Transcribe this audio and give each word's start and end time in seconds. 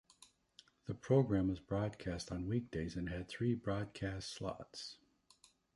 The 0.87 0.95
programme 0.95 1.47
was 1.49 1.59
broadcast 1.59 2.31
on 2.31 2.47
weekdays 2.47 2.95
and 2.95 3.07
had 3.09 3.29
three 3.29 3.53
broadcast 3.53 4.33
slots. 4.33 4.97